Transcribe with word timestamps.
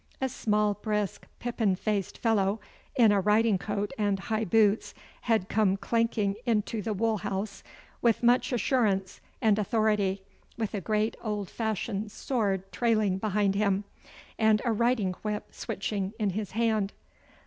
A 0.19 0.29
small, 0.29 0.73
brisk, 0.73 1.27
pippin 1.37 1.75
faced 1.75 2.17
fellow 2.17 2.59
in 2.95 3.11
a 3.11 3.21
riding 3.21 3.59
coat 3.59 3.91
and 3.99 4.17
high 4.17 4.45
boots 4.45 4.95
had 5.29 5.47
come 5.47 5.77
clanking 5.77 6.37
into 6.43 6.81
the 6.81 6.91
wool 6.95 7.17
house 7.17 7.61
with 8.01 8.23
much 8.23 8.51
assurance 8.51 9.21
and 9.43 9.59
authority, 9.59 10.23
with 10.57 10.73
a 10.73 10.81
great 10.81 11.15
old 11.23 11.51
fashioned 11.51 12.11
sword 12.11 12.71
trailing 12.71 13.19
behind 13.19 13.53
him, 13.53 13.83
and 14.39 14.59
a 14.65 14.71
riding 14.71 15.13
whip 15.21 15.49
switching 15.51 16.13
in 16.17 16.31
his 16.31 16.49
hand. 16.53 16.93